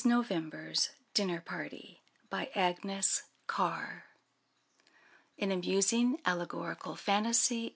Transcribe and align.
NOVEMBER'S 0.03 0.89
DINNER 1.13 1.41
PARTY 1.41 2.01
BY 2.31 2.49
AGNES 2.55 3.21
CARR. 3.47 4.05
An 5.37 5.51
amusing 5.51 6.17
allegorical 6.25 6.95
fantasy. 6.95 7.69